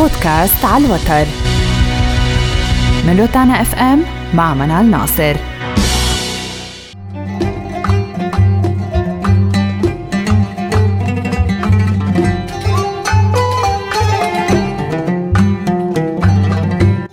بودكاست 0.00 0.64
على 0.64 0.86
الوتر. 0.86 1.26
من 3.06 3.20
روتانا 3.20 3.62
إف 3.62 3.74
إم 3.74 4.02
مع 4.34 4.54
منال 4.54 4.90
ناصر. 4.90 5.36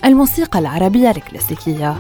الموسيقى 0.06 0.60
العربية 0.60 1.12
الكلاسيكية 1.12 1.96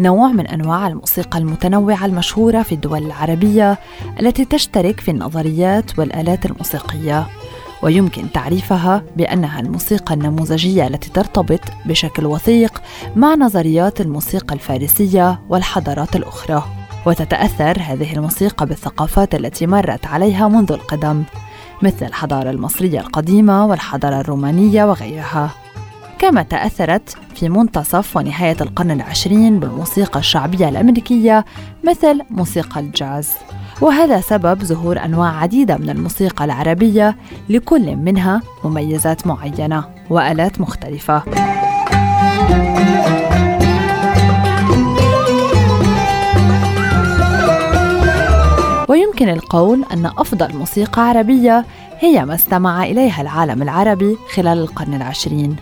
نوع 0.00 0.28
من 0.28 0.46
أنواع 0.46 0.86
الموسيقى 0.88 1.38
المتنوعة 1.38 2.06
المشهورة 2.06 2.62
في 2.62 2.72
الدول 2.72 3.06
العربية 3.06 3.78
التي 4.20 4.44
تشترك 4.44 5.00
في 5.00 5.10
النظريات 5.10 5.98
والآلات 5.98 6.46
الموسيقية. 6.46 7.26
ويمكن 7.82 8.32
تعريفها 8.32 9.02
بأنها 9.16 9.60
الموسيقى 9.60 10.14
النموذجية 10.14 10.86
التي 10.86 11.10
ترتبط 11.10 11.60
بشكل 11.86 12.26
وثيق 12.26 12.82
مع 13.16 13.34
نظريات 13.34 14.00
الموسيقى 14.00 14.54
الفارسية 14.54 15.40
والحضارات 15.48 16.16
الأخرى. 16.16 16.64
وتتأثر 17.06 17.78
هذه 17.80 18.16
الموسيقى 18.16 18.66
بالثقافات 18.66 19.34
التي 19.34 19.66
مرت 19.66 20.06
عليها 20.06 20.48
منذ 20.48 20.72
القدم 20.72 21.24
مثل 21.82 22.06
الحضارة 22.06 22.50
المصرية 22.50 23.00
القديمة 23.00 23.66
والحضارة 23.66 24.20
الرومانية 24.20 24.84
وغيرها. 24.84 25.50
كما 26.18 26.42
تأثرت 26.42 27.16
في 27.34 27.48
منتصف 27.48 28.16
ونهاية 28.16 28.56
القرن 28.60 28.90
العشرين 28.90 29.60
بالموسيقى 29.60 30.20
الشعبية 30.20 30.68
الأمريكية 30.68 31.44
مثل 31.84 32.20
موسيقى 32.30 32.80
الجاز. 32.80 33.30
وهذا 33.80 34.20
سبب 34.20 34.64
ظهور 34.64 35.04
أنواع 35.04 35.36
عديدة 35.36 35.76
من 35.76 35.90
الموسيقى 35.90 36.44
العربية 36.44 37.16
لكل 37.48 37.96
منها 37.96 38.42
مميزات 38.64 39.26
معينة 39.26 39.84
وآلات 40.10 40.60
مختلفة. 40.60 41.22
ويمكن 48.88 49.28
القول 49.28 49.84
أن 49.92 50.06
أفضل 50.06 50.56
موسيقى 50.56 51.08
عربية 51.08 51.64
هي 51.98 52.24
ما 52.24 52.34
استمع 52.34 52.84
إليها 52.84 53.22
العالم 53.22 53.62
العربي 53.62 54.16
خلال 54.34 54.58
القرن 54.58 54.94
العشرين. 54.94 55.56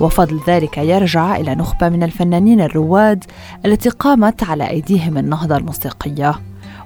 وفضل 0.00 0.40
ذلك 0.46 0.78
يرجع 0.78 1.36
إلى 1.36 1.54
نخبة 1.54 1.88
من 1.88 2.02
الفنانين 2.02 2.60
الرواد 2.60 3.24
التي 3.66 3.88
قامت 3.88 4.42
على 4.42 4.68
أيديهم 4.68 5.18
النهضة 5.18 5.56
الموسيقية. 5.56 6.34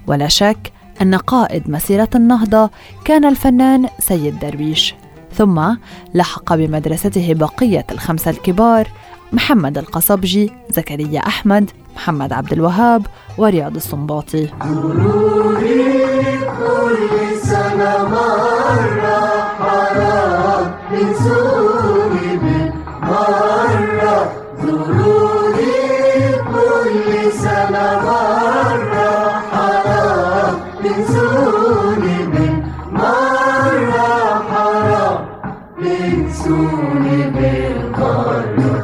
ولا 0.07 0.27
شك 0.27 0.71
أن 1.01 1.15
قائد 1.15 1.69
مسيرة 1.69 2.09
النهضة 2.15 2.69
كان 3.05 3.25
الفنان 3.25 3.87
سيد 3.99 4.39
درويش 4.39 4.95
ثم 5.33 5.61
لحق 6.13 6.55
بمدرسته 6.55 7.33
بقية 7.33 7.85
الخمسة 7.91 8.31
الكبار 8.31 8.87
محمد 9.33 9.77
القصبجي 9.77 10.51
زكريا 10.69 11.19
أحمد 11.19 11.71
محمد 11.95 12.33
عبد 12.33 12.53
الوهاب 12.53 13.05
ورياض 13.37 13.75
السنباطي 13.75 14.47
سنة 17.43 18.07
مرة 18.09 19.06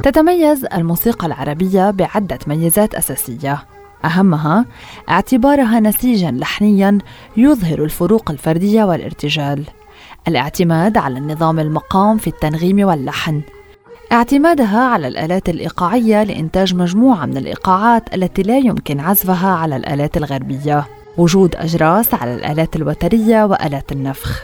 تتميز 0.03 0.65
الموسيقى 0.65 1.27
العربية 1.27 1.91
بعدة 1.91 2.39
ميزات 2.47 2.95
أساسية. 2.95 3.65
أهمها 4.05 4.65
اعتبارها 5.09 5.79
نسيجا 5.79 6.31
لحنيا 6.31 6.97
يظهر 7.37 7.83
الفروق 7.83 8.31
الفردية 8.31 8.83
والارتجال. 8.83 9.65
الاعتماد 10.27 10.97
على 10.97 11.19
النظام 11.19 11.59
المقام 11.59 12.17
في 12.17 12.27
التنغيم 12.27 12.87
واللحن. 12.87 13.41
اعتمادها 14.11 14.83
على 14.83 15.07
الآلات 15.07 15.49
الإيقاعية 15.49 16.23
لإنتاج 16.23 16.75
مجموعة 16.75 17.25
من 17.25 17.37
الإيقاعات 17.37 18.15
التي 18.15 18.41
لا 18.41 18.57
يمكن 18.57 18.99
عزفها 18.99 19.49
على 19.49 19.75
الآلات 19.75 20.17
الغربية. 20.17 20.87
وجود 21.17 21.55
أجراس 21.55 22.13
على 22.13 22.35
الآلات 22.35 22.75
الوترية 22.75 23.43
وآلات 23.45 23.91
النفخ. 23.91 24.43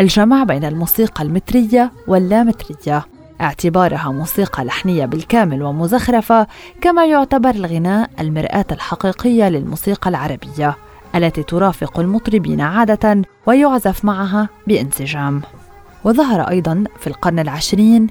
الجمع 0.00 0.44
بين 0.44 0.64
الموسيقى 0.64 1.24
المترية 1.24 1.92
واللامترية. 2.08 3.17
اعتبارها 3.40 4.12
موسيقى 4.12 4.64
لحنية 4.64 5.06
بالكامل 5.06 5.62
ومزخرفة 5.62 6.46
كما 6.80 7.06
يعتبر 7.06 7.50
الغناء 7.50 8.10
المرآة 8.20 8.66
الحقيقية 8.72 9.48
للموسيقى 9.48 10.10
العربية 10.10 10.76
التي 11.14 11.42
ترافق 11.42 12.00
المطربين 12.00 12.60
عادة 12.60 13.22
ويعزف 13.46 14.04
معها 14.04 14.48
بانسجام. 14.66 15.42
وظهر 16.04 16.40
أيضا 16.40 16.84
في 17.00 17.06
القرن 17.06 17.38
العشرين 17.38 18.06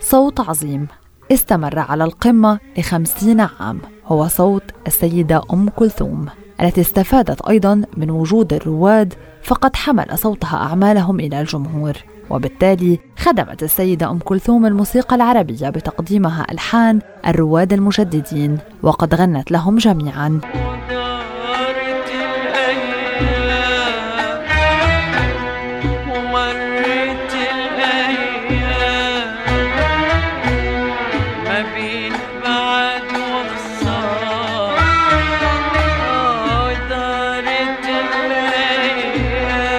صوت 0.00 0.40
عظيم 0.40 0.88
استمر 1.32 1.78
على 1.78 2.04
القمة 2.04 2.58
لخمسين 2.78 3.40
عام 3.40 3.80
هو 4.06 4.28
صوت 4.28 4.62
السيدة 4.86 5.42
أم 5.52 5.68
كلثوم 5.68 6.26
التي 6.60 6.80
استفادت 6.80 7.42
أيضا 7.48 7.82
من 7.96 8.10
وجود 8.10 8.52
الرواد 8.52 9.14
فقد 9.42 9.76
حمل 9.76 10.18
صوتها 10.18 10.56
أعمالهم 10.56 11.20
إلى 11.20 11.40
الجمهور. 11.40 11.96
وبالتالي 12.30 12.98
خدمت 13.18 13.62
السيدة 13.62 14.10
أم 14.10 14.18
كلثوم 14.18 14.66
الموسيقى 14.66 15.16
العربية 15.16 15.68
بتقديمها 15.68 16.46
ألحان 16.52 17.00
الرواد 17.26 17.72
المجددين 17.72 18.58
وقد 18.82 19.14
غنت 19.14 19.50
لهم 19.50 19.76
جميعا. 19.76 20.40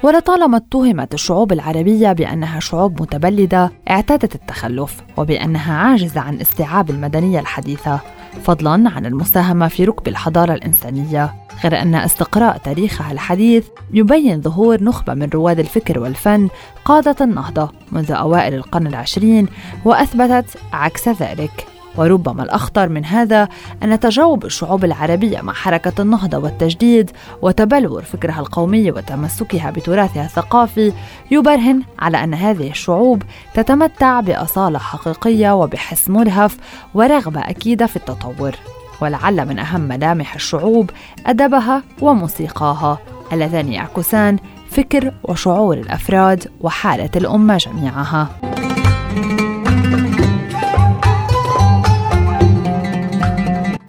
ولطالما 0.07 0.57
اتهمت 0.57 1.13
الشعوب 1.13 1.51
العربية 1.51 2.11
بأنها 2.11 2.59
شعوب 2.59 3.01
متبلدة 3.01 3.71
اعتادت 3.89 4.35
التخلف 4.35 5.01
وبأنها 5.17 5.73
عاجزة 5.73 6.21
عن 6.21 6.41
استيعاب 6.41 6.89
المدنية 6.89 7.39
الحديثة 7.39 7.99
فضلا 8.43 8.89
عن 8.89 9.05
المساهمة 9.05 9.67
في 9.67 9.85
ركب 9.85 10.07
الحضارة 10.07 10.53
الإنسانية. 10.53 11.33
غير 11.63 11.81
أن 11.81 11.95
استقراء 11.95 12.57
تاريخها 12.57 13.11
الحديث 13.11 13.67
يبين 13.93 14.41
ظهور 14.41 14.83
نخبة 14.83 15.13
من 15.13 15.29
رواد 15.33 15.59
الفكر 15.59 15.99
والفن 15.99 16.49
قادة 16.85 17.15
النهضة 17.21 17.69
منذ 17.91 18.11
أوائل 18.11 18.53
القرن 18.53 18.87
العشرين 18.87 19.47
وأثبتت 19.85 20.57
عكس 20.73 21.09
ذلك. 21.09 21.76
وربما 21.97 22.43
الأخطر 22.43 22.89
من 22.89 23.05
هذا 23.05 23.47
أن 23.83 23.99
تجاوب 23.99 24.45
الشعوب 24.45 24.85
العربية 24.85 25.41
مع 25.41 25.53
حركة 25.53 26.01
النهضة 26.01 26.37
والتجديد 26.37 27.11
وتبلور 27.41 28.03
فكرها 28.03 28.39
القومي 28.39 28.91
وتمسكها 28.91 29.71
بتراثها 29.71 30.25
الثقافي 30.25 30.93
يبرهن 31.31 31.81
على 31.99 32.23
أن 32.23 32.33
هذه 32.33 32.69
الشعوب 32.69 33.23
تتمتع 33.53 34.19
بأصالة 34.19 34.79
حقيقية 34.79 35.55
وبحس 35.55 36.09
مرهف 36.09 36.57
ورغبة 36.93 37.39
أكيدة 37.39 37.85
في 37.85 37.95
التطور. 37.95 38.55
ولعل 39.01 39.45
من 39.47 39.59
أهم 39.59 39.81
ملامح 39.81 40.35
الشعوب 40.35 40.89
أدبها 41.25 41.83
وموسيقاها 42.01 42.97
اللذان 43.33 43.73
يعكسان 43.73 44.37
فكر 44.69 45.13
وشعور 45.23 45.77
الأفراد 45.77 46.47
وحالة 46.61 47.09
الأمة 47.15 47.57
جميعها. 47.57 48.56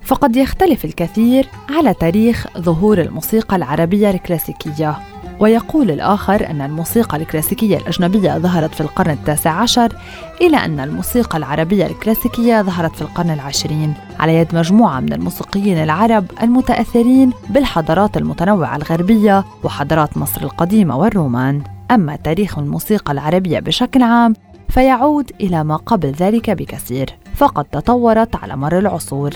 فقد 0.08 0.37
يختلف 0.37 0.84
الكثير 0.84 1.49
على 1.70 1.94
تاريخ 1.94 2.46
ظهور 2.58 3.00
الموسيقى 3.00 3.56
العربية 3.56 4.10
الكلاسيكية. 4.10 4.96
ويقول 5.40 5.90
الآخر 5.90 6.50
أن 6.50 6.60
الموسيقى 6.60 7.16
الكلاسيكية 7.16 7.76
الأجنبية 7.76 8.38
ظهرت 8.38 8.75
في 8.75 8.81
القرن 8.81 9.10
التاسع 9.10 9.50
عشر 9.50 9.93
إلى 10.40 10.56
أن 10.56 10.81
الموسيقى 10.81 11.38
العربية 11.38 11.87
الكلاسيكية 11.87 12.62
ظهرت 12.62 12.96
في 12.96 13.02
القرن 13.02 13.31
العشرين 13.31 13.94
على 14.19 14.34
يد 14.34 14.55
مجموعة 14.55 15.00
من 15.00 15.12
الموسيقيين 15.12 15.78
العرب 15.78 16.25
المتأثرين 16.43 17.31
بالحضارات 17.50 18.16
المتنوعة 18.16 18.76
الغربية 18.76 19.44
وحضارات 19.64 20.16
مصر 20.16 20.43
القديمة 20.43 20.96
والرومان. 20.96 21.62
أما 21.90 22.16
تاريخ 22.16 22.58
الموسيقى 22.58 23.12
العربية 23.12 23.60
بشكل 23.60 24.02
عام 24.02 24.34
فيعود 24.69 25.32
إلى 25.40 25.64
ما 25.64 25.76
قبل 25.76 26.08
ذلك 26.08 26.50
بكثير 26.50 27.10
فقد 27.34 27.64
تطورت 27.64 28.37
على 28.37 28.56
مر 28.56 28.78
العصور. 28.78 29.34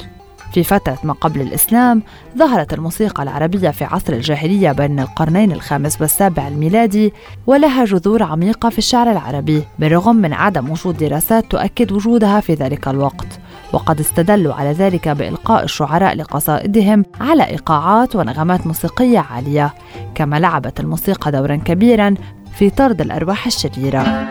في 0.53 0.63
فترة 0.63 0.99
ما 1.05 1.13
قبل 1.13 1.41
الإسلام 1.41 2.03
ظهرت 2.39 2.73
الموسيقى 2.73 3.23
العربية 3.23 3.71
في 3.71 3.85
عصر 3.85 4.13
الجاهلية 4.13 4.73
بين 4.73 5.01
القرنين 5.01 5.53
الخامس 5.53 6.01
والسابع 6.01 6.49
الميلادي 6.49 7.13
ولها 7.47 7.85
جذور 7.85 8.23
عميقة 8.23 8.69
في 8.69 8.79
الشعر 8.79 9.11
العربي 9.11 9.63
بالرغم 9.79 10.17
من 10.17 10.33
عدم 10.33 10.71
وجود 10.71 10.97
دراسات 10.97 11.45
تؤكد 11.51 11.93
وجودها 11.93 12.41
في 12.41 12.55
ذلك 12.55 12.89
الوقت. 12.89 13.41
وقد 13.73 14.01
استدلوا 14.01 14.55
على 14.55 14.73
ذلك 14.73 15.09
بإلقاء 15.09 15.65
الشعراء 15.65 16.15
لقصائدهم 16.15 17.05
على 17.21 17.47
إيقاعات 17.47 18.17
ونغمات 18.17 18.67
موسيقية 18.67 19.19
عالية 19.19 19.75
كما 20.15 20.41
لعبت 20.41 20.81
الموسيقى 20.81 21.33
دورا 21.33 21.57
كبيرا 21.57 22.15
في 22.55 22.71
طرد 22.71 23.01
الأرواح 23.01 23.47
الشريرة. 23.47 24.29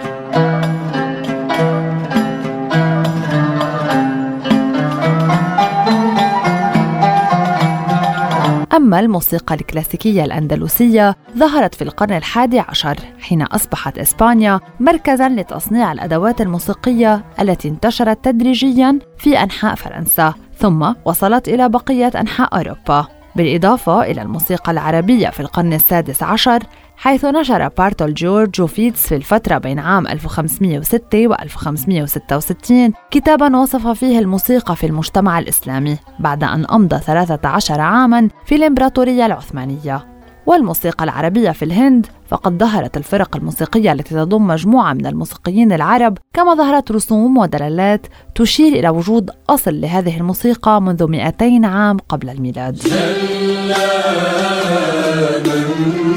أما 8.91 8.99
الموسيقى 8.99 9.55
الكلاسيكية 9.55 10.25
الأندلسية 10.25 11.15
ظهرت 11.37 11.75
في 11.75 11.81
القرن 11.81 12.13
الحادي 12.13 12.59
عشر 12.59 12.95
حين 13.19 13.41
أصبحت 13.41 13.97
إسبانيا 13.97 14.59
مركزاً 14.79 15.29
لتصنيع 15.29 15.91
الأدوات 15.91 16.41
الموسيقية 16.41 17.25
التي 17.41 17.67
انتشرت 17.67 18.25
تدريجياً 18.25 18.99
في 19.17 19.43
أنحاء 19.43 19.75
فرنسا 19.75 20.33
ثم 20.57 20.93
وصلت 21.05 21.47
إلى 21.47 21.69
بقية 21.69 22.11
أنحاء 22.15 22.57
أوروبا. 22.57 23.07
بالإضافة 23.35 24.03
إلى 24.03 24.21
الموسيقى 24.21 24.71
العربية 24.71 25.29
في 25.29 25.39
القرن 25.39 25.73
السادس 25.73 26.23
عشر 26.23 26.63
حيث 27.01 27.25
نشر 27.25 27.67
بارتول 27.67 28.13
جورج 28.13 28.61
وفيتس 28.61 29.07
في 29.07 29.15
الفترة 29.15 29.57
بين 29.57 29.79
عام 29.79 30.07
1506 30.07 31.27
و 31.27 31.33
1566 31.33 32.93
كتابا 33.11 33.57
وصف 33.57 33.87
فيه 33.87 34.19
الموسيقى 34.19 34.75
في 34.75 34.85
المجتمع 34.85 35.39
الإسلامي 35.39 35.97
بعد 36.19 36.43
أن 36.43 36.65
أمضى 36.65 36.97
13 36.97 37.81
عاما 37.81 38.29
في 38.45 38.55
الإمبراطورية 38.55 39.25
العثمانية. 39.25 40.07
والموسيقى 40.45 41.03
العربية 41.03 41.51
في 41.51 41.65
الهند 41.65 42.07
فقد 42.27 42.57
ظهرت 42.57 42.97
الفرق 42.97 43.35
الموسيقية 43.35 43.91
التي 43.91 44.15
تضم 44.15 44.47
مجموعة 44.47 44.93
من 44.93 45.05
الموسيقيين 45.05 45.73
العرب 45.73 46.17
كما 46.33 46.53
ظهرت 46.53 46.91
رسوم 46.91 47.37
ودلالات 47.37 48.07
تشير 48.35 48.73
إلى 48.73 48.89
وجود 48.89 49.29
أصل 49.49 49.81
لهذه 49.81 50.17
الموسيقى 50.17 50.81
منذ 50.81 51.07
200 51.07 51.67
عام 51.67 51.97
قبل 51.97 52.29
الميلاد. 52.29 52.81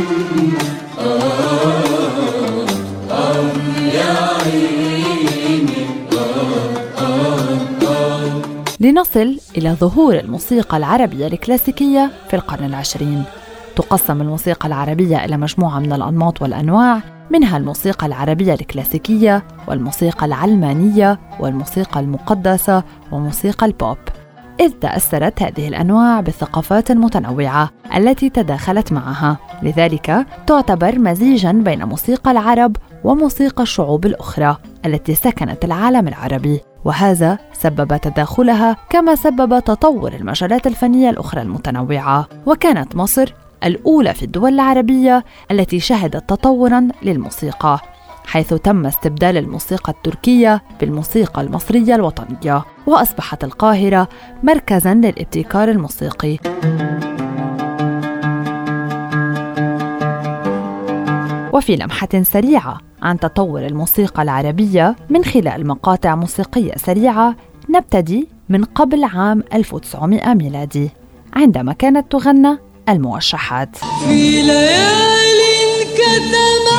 لنصل 8.85 9.39
إلى 9.57 9.71
ظهور 9.71 10.15
الموسيقى 10.15 10.77
العربية 10.77 11.27
الكلاسيكية 11.27 12.11
في 12.29 12.37
القرن 12.37 12.65
العشرين. 12.65 13.25
تقسم 13.77 14.21
الموسيقى 14.21 14.69
العربية 14.69 15.25
إلى 15.25 15.37
مجموعة 15.37 15.79
من 15.79 15.93
الأنماط 15.93 16.43
والأنواع 16.43 17.01
منها 17.31 17.57
الموسيقى 17.57 18.07
العربية 18.07 18.55
الكلاسيكية 18.55 19.45
والموسيقى 19.69 20.27
العلمانية 20.27 21.21
والموسيقى 21.41 22.01
المقدسة 22.01 22.83
وموسيقى 23.13 23.67
البوب. 23.67 23.99
إذ 24.61 24.71
تأثرت 24.71 25.43
هذه 25.43 25.69
الأنواع 25.69 26.21
بثقافات 26.21 26.93
متنوعة 26.93 27.71
التي 27.97 28.31
تداخلت 28.31 28.93
معها، 28.93 29.39
لذلك 29.62 30.27
تعتبر 30.47 30.99
مزيجا 30.99 31.53
بين 31.53 31.85
موسيقى 31.85 32.31
العرب 32.31 32.77
وموسيقى 33.05 33.62
الشعوب 33.62 34.06
الأخرى 34.06 34.56
التي 34.87 35.15
سكنت 35.15 35.65
العالم 35.65 36.09
العربي، 36.09 36.61
وهذا 36.85 37.39
سبب 37.53 37.97
تداخلها 37.97 38.77
كما 38.91 39.15
سبب 39.15 39.59
تطور 39.59 40.12
المجالات 40.12 40.67
الفنية 40.67 41.11
الأخرى 41.11 41.43
المتنوعة، 41.43 42.29
وكانت 42.47 42.97
مصر 42.97 43.35
الأولى 43.65 44.15
في 44.15 44.23
الدول 44.23 44.55
العربية 44.55 45.25
التي 45.50 45.81
شهدت 45.81 46.29
تطورا 46.29 46.89
للموسيقى. 47.03 47.81
حيث 48.26 48.55
تم 48.55 48.87
استبدال 48.87 49.37
الموسيقى 49.37 49.93
التركية 49.93 50.62
بالموسيقى 50.81 51.43
المصرية 51.43 51.94
الوطنية 51.94 52.65
وأصبحت 52.87 53.44
القاهرة 53.44 54.09
مركزا 54.43 54.94
للابتكار 54.94 55.69
الموسيقي. 55.71 56.38
وفي 61.53 61.76
لمحة 61.76 62.09
سريعة 62.23 62.79
عن 63.03 63.21
تطور 63.21 63.67
الموسيقى 63.67 64.23
العربية 64.23 64.97
من 65.11 65.25
خلال 65.25 65.67
مقاطع 65.67 66.15
موسيقية 66.15 66.73
سريعة 66.76 67.37
نبتدي 67.71 68.29
من 68.49 68.65
قبل 68.65 69.05
عام 69.05 69.43
1900 69.55 70.35
ميلادي 70.35 70.91
عندما 71.37 71.73
كانت 71.73 72.12
تغنى 72.12 72.59
الموشحات. 72.88 73.76
في 73.76 74.43
ليالي 74.43 75.85
كتمت 75.94 76.74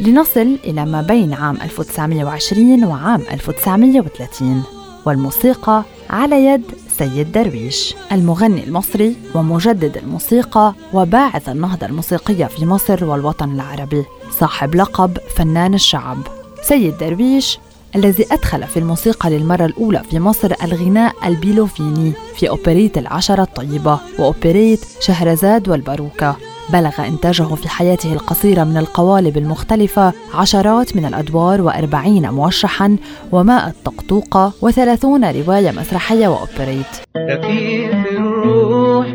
لنصل 0.00 0.58
إلى 0.64 0.86
ما 0.86 1.02
بين 1.02 1.32
عام 1.32 1.56
1920 1.62 2.84
وعام 2.84 3.22
1930 3.32 4.62
والموسيقى 5.06 5.84
على 6.10 6.46
يد 6.46 6.62
سيد 6.98 7.32
درويش. 7.32 7.94
المغني 8.12 8.64
المصري 8.64 9.16
ومجدد 9.34 9.96
الموسيقى 9.96 10.74
وباعث 10.92 11.48
النهضة 11.48 11.86
الموسيقية 11.86 12.46
في 12.46 12.66
مصر 12.66 13.04
والوطن 13.04 13.52
العربي. 13.52 14.04
صاحب 14.30 14.74
لقب 14.74 15.18
فنان 15.36 15.74
الشعب. 15.74 16.18
سيد 16.62 16.98
درويش 16.98 17.58
الذي 17.96 18.26
أدخل 18.32 18.62
في 18.62 18.78
الموسيقى 18.78 19.30
للمرة 19.30 19.64
الأولى 19.64 20.02
في 20.10 20.20
مصر 20.20 20.52
الغناء 20.64 21.14
البيلوفيني 21.26 22.12
في 22.36 22.48
أوبريت 22.48 22.98
العشرة 22.98 23.42
الطيبة 23.42 23.98
وأوبريت 24.18 24.80
شهرزاد 25.00 25.68
والباروكة. 25.68 26.36
بلغ 26.72 27.06
إنتاجه 27.06 27.54
في 27.54 27.68
حياته 27.68 28.12
القصيرة 28.12 28.64
من 28.64 28.76
القوالب 28.76 29.36
المختلفة 29.36 30.12
عشرات 30.34 30.96
من 30.96 31.04
الأدوار 31.04 31.62
وأربعين 31.62 32.30
موشحا 32.30 32.96
ومائة 33.32 33.72
طقطوقة 33.84 34.52
وثلاثون 34.62 35.24
رواية 35.24 35.70
مسرحية 35.70 36.28
وأوبريت. 36.28 36.86
خفيف 37.16 38.06
الروح 38.12 39.06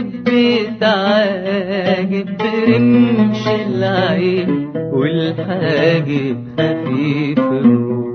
بتعاجب 0.00 0.66
بتعاجب 0.76 2.36
برمش 2.36 3.48
العين 3.48 4.72
والحاجب 4.92 6.46
خفيف 6.58 7.38
الروح 7.38 8.06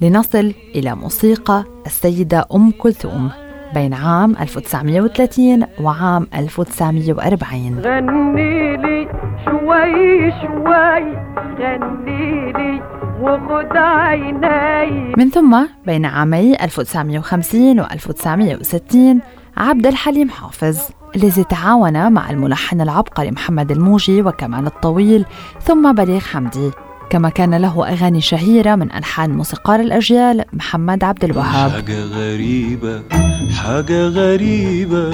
لنصل 0.00 0.54
إلى 0.74 0.94
موسيقى 0.94 1.64
السيدة 1.86 2.46
أم 2.54 2.70
كلثوم 2.70 3.30
بين 3.74 3.94
عام 3.94 4.36
1930 4.40 5.66
وعام 5.80 6.26
1940 6.34 7.78
غني 7.78 8.76
لي 8.76 9.08
شوي 9.44 10.32
شوي 10.42 11.04
غني 11.58 12.52
لي 12.52 12.82
وخد 13.20 13.76
عيني. 13.76 15.14
من 15.18 15.30
ثم 15.30 15.66
بين 15.86 16.04
عامي 16.04 16.54
1950 16.64 17.80
و 17.80 17.84
1960 17.84 19.20
عبد 19.56 19.86
الحليم 19.86 20.30
حافظ. 20.30 21.01
الذي 21.16 21.44
تعاون 21.44 22.12
مع 22.12 22.30
الملحن 22.30 22.80
العبقري 22.80 23.30
محمد 23.30 23.70
الموجي 23.70 24.22
وكمان 24.22 24.66
الطويل 24.66 25.24
ثم 25.62 25.92
بليغ 25.92 26.20
حمدي. 26.20 26.70
كما 27.10 27.28
كان 27.28 27.54
له 27.54 27.88
أغاني 27.88 28.20
شهيرة 28.20 28.74
من 28.74 28.92
ألحان 28.92 29.30
موسيقار 29.30 29.80
الأجيال 29.80 30.44
محمد 30.52 31.04
عبد 31.04 31.24
الوهاب. 31.24 31.70
حاجة 31.70 32.04
غريبة 32.04 33.02
حاجة 33.62 34.08
غريبة 34.08 35.12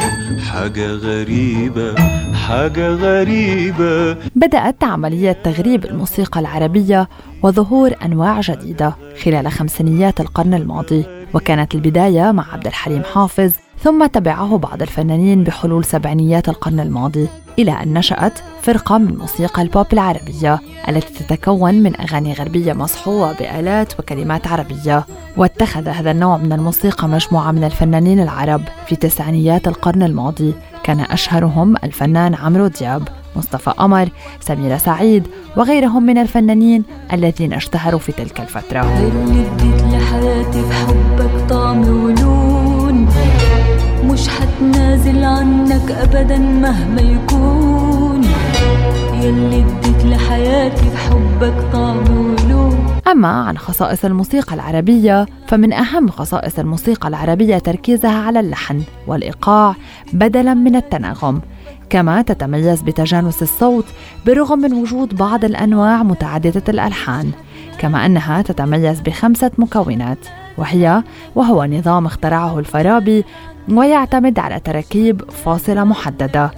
حاجة 0.53 0.93
غريبة 0.93 1.95
حاجة 2.35 2.89
غريبة. 2.89 4.13
بدأت 4.37 4.85
عملية 4.85 5.33
تغريب 5.33 5.85
الموسيقى 5.85 6.41
العربية 6.41 7.09
وظهور 7.43 7.95
أنواع 8.05 8.41
جديدة 8.41 8.95
خلال 9.25 9.53
خمسينيات 9.53 10.21
القرن 10.21 10.55
الماضي 10.55 11.05
وكانت 11.35 11.75
البداية 11.75 12.33
مع 12.33 12.53
عبد 12.53 12.67
الحليم 12.67 13.03
حافظ 13.15 13.53
ثم 13.83 14.07
تبعه 14.07 14.59
بعض 14.59 14.83
الفنانين 14.83 15.45
بحلول 15.45 15.85
سبعينيات 15.85 16.49
القرن 16.49 16.81
الماضي 16.81 17.29
إلى 17.59 17.83
أن 17.83 17.99
نشأت 17.99 18.39
فرقة 18.63 18.99
من 18.99 19.17
موسيقى 19.17 19.63
البوب 19.63 19.87
العربية 19.93 20.61
التي 20.89 21.25
تتكون 21.25 21.75
من 21.75 22.01
أغاني 22.01 22.33
غربية 22.33 22.73
مصحوبة 22.73 23.33
بآلات 23.33 24.01
وكلمات 24.01 24.47
عربية. 24.47 25.07
واتخذ 25.37 25.89
هذا 25.89 26.11
النوع 26.11 26.37
من 26.37 26.53
الموسيقى 26.53 27.09
مجموعة 27.09 27.53
من 27.53 27.65
الفنانين 27.65 28.21
العرب 28.21 28.61
في 28.87 28.97
تسعينيات 28.97 29.69
القرن 29.69 30.03
الماضي. 30.03 30.55
كان 30.85 31.01
أشهرهم 31.01 31.77
الفنان 31.85 32.35
عمرو 32.35 32.67
دياب 32.67 33.09
مصطفى 33.37 33.71
قمر 33.71 34.09
سميرة 34.41 34.77
سعيد 34.77 35.27
وغيرهم 35.57 36.03
من 36.03 36.19
الفنانين 36.19 36.85
الذين 37.13 37.53
اشتهروا 37.53 38.01
في 38.01 38.13
تلك 38.13 38.41
الفترة. 38.41 38.81
مش 44.63 44.75
حتنازل 44.75 45.25
عنك 45.25 45.91
أبدا 45.91 46.39
مهما 46.39 47.01
يكون. 47.01 48.25
يلي 49.15 49.65
اديت 49.65 50.05
لحياتي 50.05 50.91
بحبك 50.95 51.73
طعم 51.73 51.97
ولون 51.97 52.87
أما 53.09 53.29
عن 53.29 53.59
خصائص 53.59 54.05
الموسيقى 54.05 54.55
العربية 54.55 55.27
فمن 55.47 55.73
أهم 55.73 56.09
خصائص 56.09 56.59
الموسيقى 56.59 57.09
العربية 57.09 57.59
تركيزها 57.59 58.19
على 58.27 58.41
اللحن 58.41 58.83
والإيقاع 59.07 59.75
بدلاً 60.13 60.55
من 60.55 60.77
التناغم. 60.77 61.41
كما 61.91 62.23
تتميز 62.23 62.83
بتجانس 62.83 63.43
الصوت 63.43 63.85
بالرغم 64.27 64.59
من 64.59 64.73
وجود 64.73 65.17
بعض 65.17 65.45
الأنواع 65.45 66.03
متعددة 66.03 66.63
الألحان 66.69 67.31
كما 67.79 68.07
أنها 68.07 68.43
تتميز 68.43 69.01
بخمسة 69.01 69.51
مكونات 69.59 70.19
وهي 70.59 71.03
وهو 71.35 71.65
نظام 71.65 72.07
اخترعه 72.07 72.59
الفارابي 72.59 73.25
ويعتمد 73.71 74.39
على 74.39 74.61
تراكيب 74.61 75.31
فاصلة 75.31 75.85
محددة. 75.85 76.51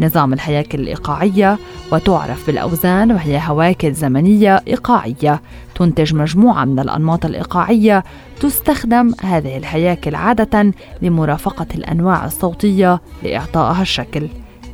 نظام 0.00 0.32
الهياكل 0.32 0.80
الإيقاعية 0.80 1.58
وتعرف 1.92 2.46
بالأوزان 2.46 3.12
وهي 3.12 3.40
هواكل 3.46 3.92
زمنية 3.92 4.60
إيقاعية. 4.68 5.42
تنتج 5.74 6.14
مجموعة 6.14 6.64
من 6.64 6.78
الأنماط 6.78 7.24
الإيقاعية. 7.24 8.04
تستخدم 8.40 9.14
هذه 9.22 9.56
الهياكل 9.56 10.14
عادة 10.14 10.72
لمرافقة 11.02 11.66
الأنواع 11.74 12.24
الصوتية 12.24 13.00
لإعطائها 13.22 13.82
الشكل. 13.82 14.28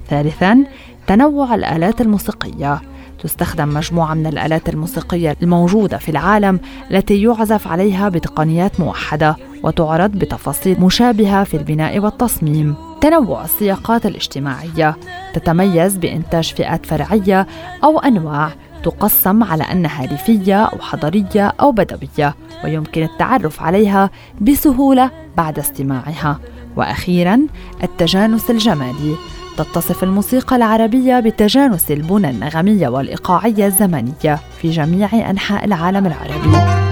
ثالثاً 0.09 0.65
تنوع 1.07 1.55
الآلات 1.55 2.01
الموسيقية. 2.01 2.81
تستخدم 3.25 3.69
مجموعة 3.69 4.15
من 4.15 4.27
الآلات 4.27 4.69
الموسيقية 4.69 5.37
الموجودة 5.43 5.99
في 5.99 6.09
العالم 6.09 6.61
التي 6.91 7.23
يعزف 7.23 7.69
عليها 7.69 8.09
بتقنيات 8.09 8.81
موحدة 8.81 9.37
وتعرض 9.63 10.11
بتفاصيل 10.11 10.81
مشابهة 10.81 11.45
في 11.45 11.57
البناء 11.57 11.99
والتصميم. 11.99 12.75
تنوع 13.01 13.45
السياقات 13.45 14.07
الاجتماعية 14.07 14.97
تتميز 15.35 15.97
بإنتاج 15.97 16.55
فئات 16.55 16.87
فرعية 16.87 17.47
أو 17.85 17.99
أنواع 17.99 18.51
تقسم 18.83 19.43
على 19.43 19.63
أنها 19.65 20.07
ريفية 20.07 20.65
أو 20.65 20.79
حضرية 20.79 21.53
أو 21.61 21.73
بدوية 21.73 22.35
ويمكن 22.65 23.03
التعرف 23.03 23.63
عليها 23.63 24.11
بسهولة 24.41 25.11
بعد 25.37 25.59
استماعها. 25.59 26.41
وأخيرا 26.77 27.47
التجانس 27.83 28.51
الجمالي 28.51 29.15
تتصف 29.59 30.03
الموسيقى 30.03 30.57
العربية 30.57 31.21
بتجانس 31.21 31.91
البنى 31.91 32.31
النغمية 32.31 32.89
والإيقاعية 32.89 33.67
الزمنية 33.67 34.39
في 34.61 34.71
جميع 34.71 35.31
أنحاء 35.31 35.65
العالم 35.65 36.07
العربي. 36.07 36.85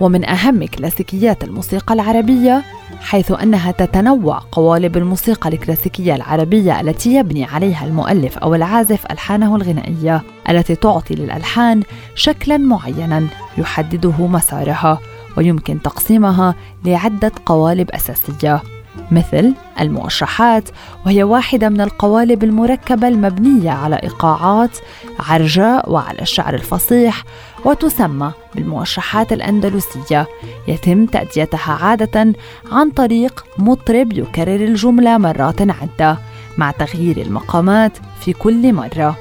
ومن 0.00 0.24
أهم 0.28 0.66
كلاسيكيات 0.66 1.44
الموسيقى 1.44 1.94
العربية 1.94 2.62
حيث 3.00 3.32
أنها 3.32 3.70
تتنوع 3.70 4.42
قوالب 4.52 4.96
الموسيقى 4.96 5.48
الكلاسيكية 5.48 6.14
العربية 6.14 6.80
التي 6.80 7.14
يبني 7.14 7.44
عليها 7.44 7.86
المؤلف 7.86 8.38
أو 8.38 8.54
العازف 8.54 9.06
ألحانه 9.10 9.56
الغنائية 9.56 10.22
التي 10.48 10.74
تعطي 10.74 11.14
للألحان 11.14 11.82
شكلا 12.14 12.56
معينا 12.56 13.26
يحدده 13.58 14.26
مسارها 14.26 14.98
ويمكن 15.36 15.82
تقسيمها 15.82 16.54
لعدة 16.84 17.32
قوالب 17.46 17.90
أساسية. 17.90 18.62
مثل 19.10 19.54
الموشحات 19.80 20.68
وهي 21.06 21.22
واحدة 21.22 21.68
من 21.68 21.80
القوالب 21.80 22.44
المركبة 22.44 23.08
المبنية 23.08 23.70
على 23.70 23.96
إيقاعات 23.96 24.78
عرجاء 25.20 25.92
وعلى 25.92 26.22
الشعر 26.22 26.54
الفصيح 26.54 27.24
وتسمى 27.64 28.32
بالموشحات 28.54 29.32
الأندلسية. 29.32 30.26
يتم 30.68 31.06
تأديتها 31.06 31.72
عادة 31.72 32.32
عن 32.72 32.90
طريق 32.90 33.44
مطرب 33.58 34.12
يكرر 34.12 34.64
الجملة 34.64 35.18
مرات 35.18 35.60
عدة 35.60 36.18
مع 36.58 36.70
تغيير 36.70 37.16
المقامات 37.16 37.92
في 38.20 38.32
كل 38.32 38.72
مرة. 38.72 39.16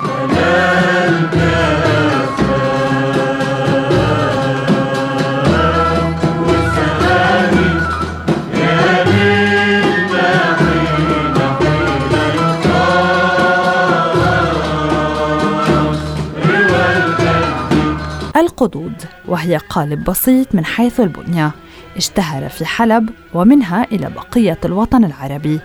القدود 18.62 19.04
وهي 19.28 19.58
قالب 19.58 20.04
بسيط 20.04 20.56
من 20.56 20.66
حيث 20.66 21.00
البنية. 21.00 21.52
اشتهر 21.98 22.50
في 22.50 22.66
حلب 22.66 23.10
ومنها 23.34 23.84
إلى 23.92 24.10
بقية 24.16 24.58
الوطن 24.66 25.04
العربي. 25.04 25.60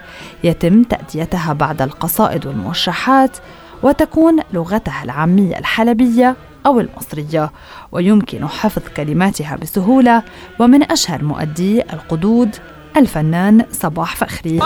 يتم 0.44 0.82
تأديتها 0.82 1.52
بعد 1.52 1.82
القصائد 1.82 2.46
والموشحات 2.46 3.36
وتكون 3.82 4.40
لغتها 4.52 5.02
العامية 5.04 5.58
الحلبية 5.58 6.36
أو 6.66 6.80
المصرية. 6.80 7.52
ويمكن 7.92 8.48
حفظ 8.48 8.82
كلماتها 8.96 9.56
بسهولة 9.56 10.22
ومن 10.58 10.90
أشهر 10.92 11.24
مؤدي 11.24 11.82
القدود 11.82 12.56
الفنان 12.96 13.64
صباح 13.72 14.16
فخري. 14.16 14.60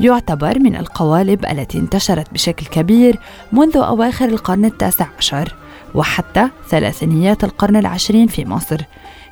يعتبر 0.00 0.58
من 0.58 0.76
القوالب 0.76 1.44
التي 1.46 1.78
انتشرت 1.78 2.32
بشكل 2.32 2.66
كبير 2.66 3.18
منذ 3.52 3.76
أواخر 3.76 4.28
القرن 4.28 4.64
التاسع 4.64 5.06
عشر 5.18 5.54
وحتى 5.94 6.48
ثلاثينيات 6.68 7.44
القرن 7.44 7.76
العشرين 7.76 8.26
في 8.26 8.44
مصر 8.44 8.80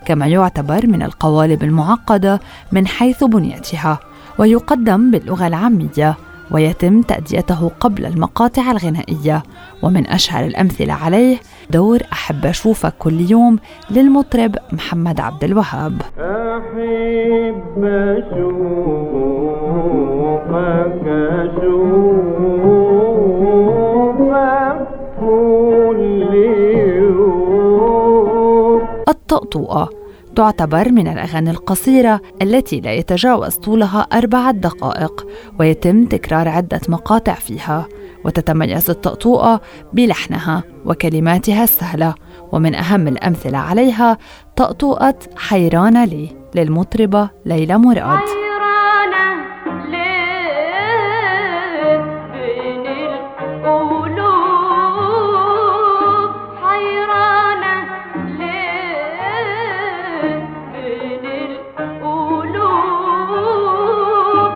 كما 0.06 0.26
يعتبر 0.26 0.86
من 0.86 1.02
القوالب 1.02 1.62
المعقدة 1.62 2.40
من 2.72 2.86
حيث 2.86 3.24
بنيتها 3.24 3.98
ويقدم 4.38 5.10
باللغة 5.10 5.46
العامية 5.46 6.16
ويتم 6.50 7.02
تأديته 7.02 7.70
قبل 7.80 8.06
المقاطع 8.06 8.70
الغنائية 8.70 9.42
ومن 9.82 10.06
أشهر 10.06 10.44
الأمثلة 10.44 10.92
عليه 10.92 11.40
دور 11.74 12.00
أحب 12.12 12.46
أشوفك 12.46 12.94
كل 12.98 13.30
يوم 13.30 13.58
للمطرب 13.90 14.56
محمد 14.72 15.20
عبد 15.20 15.44
الوهاب. 15.44 16.02
أحب 16.18 17.84
أشوفك 17.84 18.74
أشوفك 23.84 24.88
كل 25.20 26.34
يوم. 26.96 28.80
الطقطوقة 29.08 29.90
تعتبر 30.36 30.88
من 30.88 31.08
الأغاني 31.08 31.50
القصيرة 31.50 32.20
التي 32.42 32.80
لا 32.80 32.92
يتجاوز 32.92 33.54
طولها 33.54 34.00
أربعة 34.00 34.50
دقائق 34.50 35.26
ويتم 35.60 36.04
تكرار 36.04 36.48
عدة 36.48 36.80
مقاطع 36.88 37.34
فيها. 37.34 37.86
وتتميز 38.24 38.90
الطقطوقة 38.90 39.60
بلحنها 39.92 40.62
وكلماتها 40.84 41.64
السهلة. 41.64 42.14
ومن 42.52 42.74
أهم 42.74 43.08
الأمثلة 43.08 43.58
عليها 43.58 44.18
طقطوقة 44.56 45.14
حيرانة 45.36 46.04
لي 46.04 46.36
للمطربة 46.54 47.30
ليلى 47.46 47.78
مراد. 47.78 48.20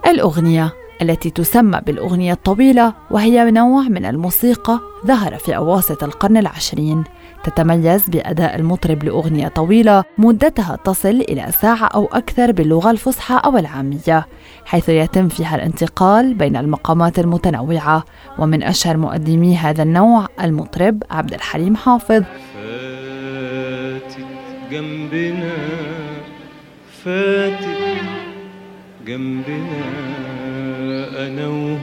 الأغنية 0.06 0.77
التي 1.02 1.30
تسمى 1.30 1.80
بالأغنية 1.86 2.32
الطويلة 2.32 2.92
وهي 3.10 3.50
نوع 3.50 3.82
من 3.82 4.04
الموسيقى 4.04 4.80
ظهر 5.06 5.34
في 5.34 5.56
أواسط 5.56 6.04
القرن 6.04 6.36
العشرين. 6.36 7.04
تتميز 7.44 8.08
بأداء 8.08 8.56
المطرب 8.56 9.04
لأغنية 9.04 9.48
طويلة 9.48 10.04
مدتها 10.18 10.76
تصل 10.84 11.08
إلى 11.08 11.46
ساعة 11.60 11.86
أو 11.86 12.06
أكثر 12.12 12.52
باللغة 12.52 12.90
الفصحى 12.90 13.40
أو 13.44 13.58
العامية 13.58 14.26
حيث 14.64 14.88
يتم 14.88 15.28
فيها 15.28 15.56
الانتقال 15.56 16.34
بين 16.34 16.56
المقامات 16.56 17.18
المتنوعة. 17.18 18.04
ومن 18.38 18.62
أشهر 18.62 18.96
مقدمي 18.96 19.56
هذا 19.56 19.82
النوع 19.82 20.26
المطرب 20.42 21.02
عبد 21.10 21.34
الحليم 21.34 21.76
حافظ. 21.76 22.22
فاتت 22.54 24.16
جنبنا 24.70 25.52
فاتت 27.04 27.78
جنبنا. 29.06 30.27
أنا 31.18 31.46
وهو 31.48 31.78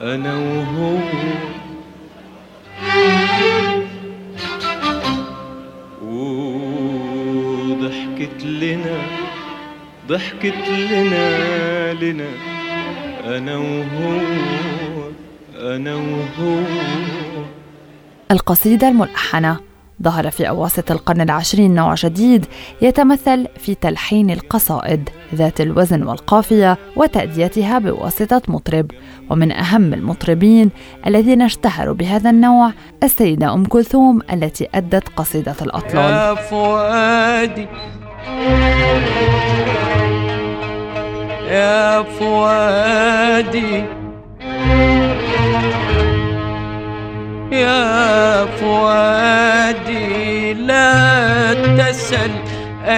أنا 0.00 0.34
وهو 0.36 0.98
وضحكت 7.72 8.44
لنا 8.44 8.96
ضحكت 10.08 10.68
لنا 10.68 11.94
لنا. 11.94 12.28
أنا 13.24 13.56
وهو 13.56 14.20
أنا 15.76 15.94
وهو 15.94 16.58
القصيدة 18.30 18.88
الملحنة. 18.88 19.71
ظهر 20.02 20.30
في 20.30 20.48
أواسط 20.48 20.90
القرن 20.90 21.20
العشرين 21.20 21.74
نوع 21.74 21.94
جديد 21.94 22.46
يتمثل 22.82 23.46
في 23.58 23.74
تلحين 23.74 24.30
القصائد 24.30 25.08
ذات 25.34 25.60
الوزن 25.60 26.02
والقافية 26.02 26.78
وتأديتها 26.96 27.78
بواسطة 27.78 28.42
مطرب. 28.48 28.90
ومن 29.30 29.52
أهم 29.52 29.94
المطربين 29.94 30.70
الذين 31.06 31.42
اشتهروا 31.42 31.94
بهذا 31.94 32.30
النوع 32.30 32.72
السيدة 33.02 33.52
أم 33.52 33.64
كلثوم 33.64 34.20
التي 34.32 34.68
أدت 34.74 35.08
قصيدة 35.16 35.54
الأطلال. 35.62 36.12
يا 36.12 36.34
فؤادي 36.34 37.66
يا 41.48 42.02
فؤادي 42.02 43.84
يا 47.52 47.91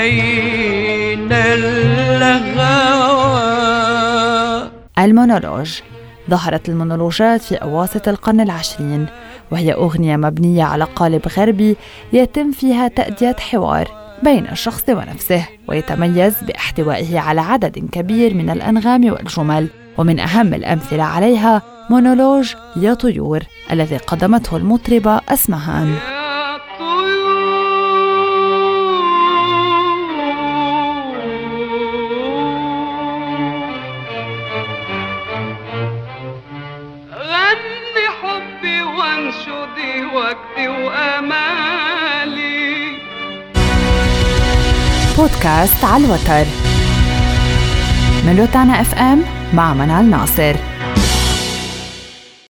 أين 0.05 1.33
الهوى 1.33 2.75
المونولوج 4.99 5.81
ظهرت 6.31 6.69
المونولوجات 6.69 7.43
في 7.43 7.55
أواسط 7.55 8.09
القرن 8.09 8.41
العشرين 8.41 9.07
وهي 9.51 9.73
أغنية 9.73 10.17
مبنية 10.17 10.65
على 10.65 10.85
قالب 10.85 11.23
غربي 11.37 11.77
يتم 12.13 12.53
فيها 12.53 12.89
تأدية 12.89 13.37
حوار 13.39 13.89
بين 14.23 14.47
الشخص 14.53 14.85
ونفسه 14.89 15.45
ويتميز 15.69 16.35
باحتوائه 16.43 17.19
على 17.19 17.41
عدد 17.41 17.89
كبير 17.93 18.35
من 18.35 18.51
الأنغام 18.51 19.13
والجمل 19.13 19.69
ومن 19.99 20.21
أهم 20.21 20.55
الأمثلة 20.55 21.03
عليها 21.03 21.63
مونولوج 21.91 22.55
يا 22.77 22.95
طيور 22.95 23.43
الذي 23.71 23.97
قدمته 23.97 24.57
المطربة 24.57 25.21
أسمهان. 25.29 26.14
بودكاست 45.45 45.85
على 45.85 46.05
الوتر. 46.05 46.45
من 48.27 48.37
روتانا 48.39 48.81
اف 48.81 48.95
ام 48.95 49.23
مع 49.53 49.75
منال 49.75 50.11
ناصر. 50.11 50.57